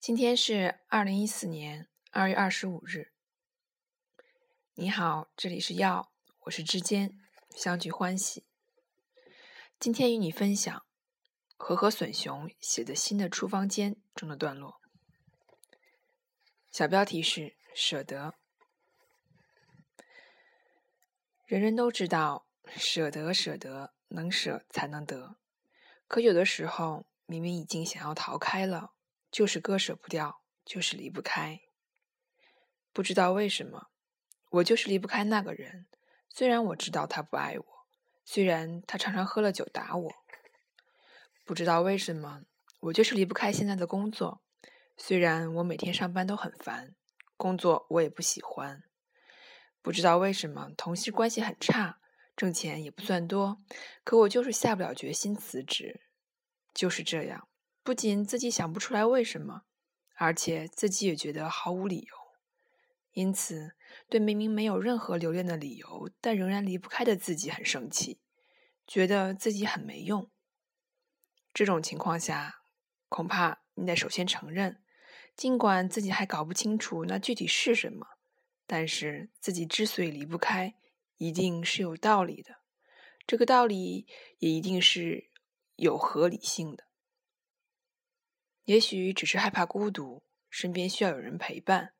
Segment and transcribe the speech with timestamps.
[0.00, 3.12] 今天是二零一四年二月二十五日。
[4.72, 7.20] 你好，这里是药，我是之间
[7.54, 8.46] 相聚欢喜。
[9.78, 10.86] 今天与你分享
[11.58, 14.80] 和和隼雄写的新的《处方间》中的段落。
[16.72, 18.36] 小标题是“舍得”。
[21.44, 25.36] 人人都知道，舍得，舍得，能舍才能得。
[26.08, 28.94] 可有的时候，明明已经想要逃开了。
[29.30, 31.60] 就是割舍不掉，就是离不开。
[32.92, 33.88] 不知道为什么，
[34.50, 35.86] 我就是离不开那个人。
[36.28, 37.64] 虽然我知道他不爱我，
[38.24, 40.12] 虽然他常常喝了酒打我。
[41.44, 42.42] 不知道为什么，
[42.80, 44.42] 我就是离不开现在的工作。
[44.96, 46.94] 虽然我每天上班都很烦，
[47.36, 48.82] 工作我也不喜欢。
[49.82, 52.00] 不知道为什么，同事关系很差，
[52.36, 53.58] 挣钱也不算多，
[54.04, 56.02] 可我就是下不了决心辞职。
[56.72, 57.48] 就是这样。
[57.82, 59.62] 不仅自己想不出来为什么，
[60.16, 62.14] 而且自己也觉得毫无理由，
[63.12, 63.72] 因此
[64.08, 68.20] 对明明没有任何留恋的理由，但仍然离不开的自己很生气，
[68.86, 70.30] 觉得自己很没用。
[71.54, 72.62] 这种情况下，
[73.08, 74.82] 恐怕你得首先承认，
[75.34, 78.06] 尽管自己还搞不清楚那具体是什么，
[78.66, 80.74] 但是自己之所以离不开，
[81.16, 82.56] 一定是有道理的，
[83.26, 84.06] 这个道理
[84.38, 85.30] 也一定是
[85.76, 86.84] 有合理性的。
[88.64, 91.92] 也许只是害怕孤独，身边需要有人陪伴；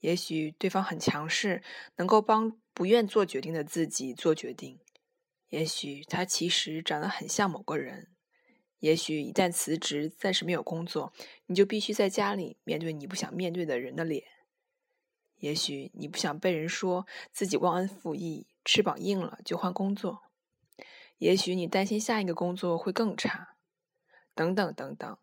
[0.00, 1.62] 也许对方很强势，
[1.96, 4.78] 能够帮不愿做决定的自己做决定；
[5.48, 8.06] 也许他其实长得很像某个人；
[8.78, 11.12] 也许一旦辞职，暂时没有工作，
[11.46, 14.22] 你就必须在家里面对你不想面对的人的脸；
[15.38, 20.22] 也许你不想被人说自己忘恩负义，翅膀硬了就换工作；
[21.18, 23.56] 也许你担心下一个工作会更差，
[24.34, 25.18] 等等等等。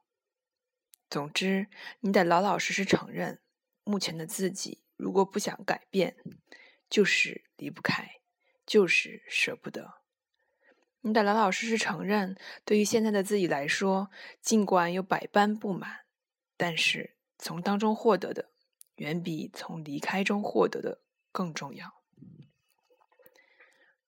[1.10, 1.68] 总之，
[2.02, 3.40] 你得老老实实承认，
[3.84, 6.16] 目前的自己如果不想改变，
[6.90, 8.22] 就是离不开，
[8.66, 9.96] 就是舍不得。
[11.02, 14.12] 你得老老实实承认，对于现在的自己来说，
[14.42, 16.02] 尽管有百般不满，
[16.56, 18.50] 但是从当中获得的，
[18.98, 22.03] 远比从离开中获得的更重要。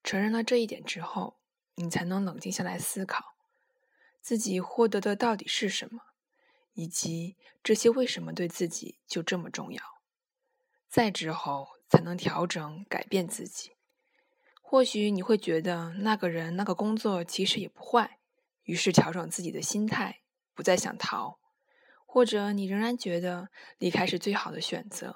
[0.03, 1.40] 承认了这一点之后，
[1.75, 3.35] 你才能冷静下来思考，
[4.19, 6.10] 自己获得的到底是什么。
[6.81, 9.83] 以及这些为什么对自己就这么重要？
[10.89, 13.73] 再之后才能调整改变自己。
[14.63, 18.17] 或许你会觉得那个人、那个工作其实也不坏，
[18.63, 20.21] 于是调整自己的心态，
[20.55, 21.37] 不再想逃。
[22.07, 25.15] 或者你仍然觉得离开是最好的选择，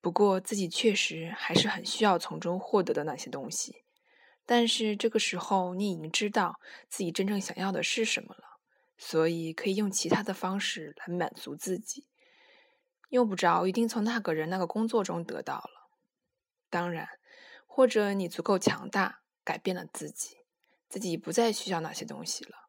[0.00, 3.84] 不过自己确实还是很需要从中获得的那些东西。
[4.44, 8.57] 但是这个时候你已经知道自己真正想要的是什么了。
[8.98, 12.08] 所以可以用其他的方式来满足自己，
[13.10, 15.88] 用不着一定从那个人、那个工作中得到了。
[16.68, 17.08] 当然，
[17.66, 20.38] 或者你足够强大，改变了自己，
[20.88, 22.68] 自己不再需要那些东西了，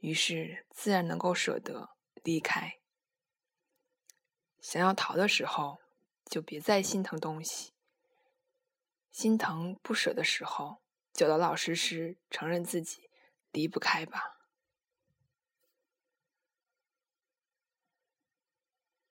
[0.00, 1.90] 于是自然能够舍得
[2.22, 2.78] 离开。
[4.60, 5.78] 想要逃的时候，
[6.26, 7.72] 就别再心疼东西；
[9.10, 10.82] 心疼不舍的时候，
[11.14, 13.08] 就老老实实承认自己
[13.50, 14.39] 离不开吧。